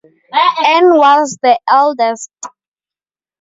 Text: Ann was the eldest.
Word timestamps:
Ann 0.73 0.97
was 0.97 1.37
the 1.43 1.59
eldest. 1.69 2.31